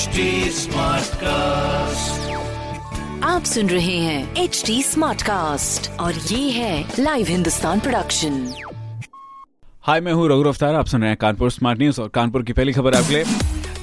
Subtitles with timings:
[0.00, 0.22] HD
[0.56, 2.28] Smartcast.
[3.24, 8.54] आप सुन रहे हैं एच डी स्मार्ट कास्ट और ये है लाइव हिंदुस्तान प्रोडक्शन
[9.82, 12.52] हाय मैं हूँ रघु अफ्तार आप सुन रहे हैं कानपुर स्मार्ट न्यूज़ और कानपुर की
[12.52, 13.24] पहली खबर आपके लिए।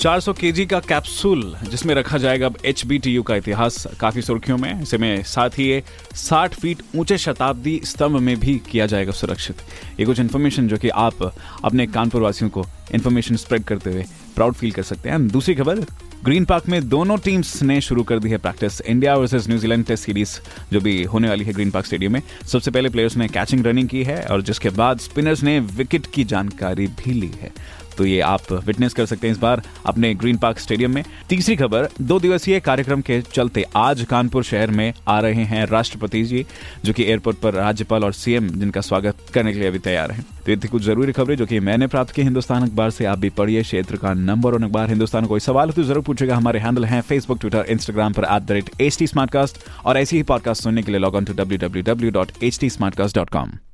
[0.00, 2.82] 400 केजी का कैप्सूल जिसमें रखा जाएगा अब एच
[3.26, 5.82] का इतिहास काफ़ी सुर्खियों में इसे में साथ ही ये
[6.16, 9.56] 60 फीट ऊँचे शताब्दी स्तंभ में भी किया जाएगा सुरक्षित।
[10.00, 11.32] ये कुछ इन्फॉर्मेशन जो कि आप
[11.64, 14.04] अपने कानपुर वासियों को इन्फॉर्मेशन स्प्रेड करते हुए
[14.34, 15.80] प्राउड फील कर सकते हैं दूसरी खबर
[16.24, 20.04] ग्रीन पार्क में दोनों टीम्स ने शुरू कर दी है practice India versus New Zealand test
[20.04, 20.38] series
[20.72, 23.88] जो भी होने वाली है ग्रीन पार्क स्टेडियम में सबसे पहले प्लेयर्स ने कैचिंग रनिंग
[23.88, 27.52] की है और जिसके बाद स्पिनर्स ने विकेट की जानकारी भी ली है
[27.98, 31.56] तो ये आप विटनेस कर सकते हैं इस बार अपने ग्रीन पार्क स्टेडियम में। तीसरी
[31.56, 36.44] खबर, दो दिवसीय कार्यक्रम के चलते आज कानपुर शहर में आ रहे हैं राष्ट्रपति जी,
[36.84, 40.24] जो कि एयरपोर्ट पर राज्यपाल और सीएम जिनका स्वागत करने के लिए अभी तैयार हैं।
[40.44, 43.18] तो ये थी कुछ ज़रूरी खबरें जो कि मैंने प्राप्त की। हिंदुस्तान अखबार से आप
[43.18, 46.84] भी पढ़िए, क्षेत्र का नंबर और अखबार। हिंदुस्तान कोई सवाल तो ज़रूर पूछेगा। हमारे हैंडल
[46.84, 49.06] हैं फेसबुक ट्विटर इंस्टाग्राम पर at the rate H T
[49.84, 52.58] और ऐसी ही पॉडकास्ट सुनने के लिए log on to W W W dot H
[52.60, 53.73] T